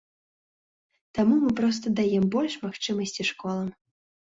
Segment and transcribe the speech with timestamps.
[1.17, 3.73] Таму мы проста даем больш магчымасці школам.